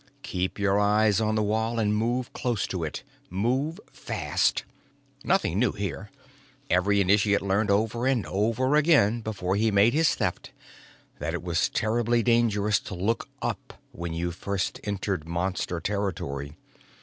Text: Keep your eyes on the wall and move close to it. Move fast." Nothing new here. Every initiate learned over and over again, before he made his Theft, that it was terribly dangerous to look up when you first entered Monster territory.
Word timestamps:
Keep 0.23 0.57
your 0.57 0.79
eyes 0.79 1.21
on 1.21 1.35
the 1.35 1.43
wall 1.43 1.77
and 1.77 1.95
move 1.95 2.33
close 2.33 2.65
to 2.65 2.83
it. 2.83 3.03
Move 3.29 3.79
fast." 3.93 4.63
Nothing 5.23 5.59
new 5.59 5.73
here. 5.73 6.09
Every 6.71 6.99
initiate 7.01 7.43
learned 7.43 7.69
over 7.69 8.07
and 8.07 8.25
over 8.25 8.75
again, 8.75 9.21
before 9.21 9.55
he 9.57 9.69
made 9.69 9.93
his 9.93 10.15
Theft, 10.15 10.49
that 11.19 11.35
it 11.35 11.43
was 11.43 11.69
terribly 11.69 12.23
dangerous 12.23 12.79
to 12.79 12.95
look 12.95 13.29
up 13.43 13.75
when 13.91 14.11
you 14.11 14.31
first 14.31 14.79
entered 14.85 15.27
Monster 15.29 15.79
territory. 15.79 16.55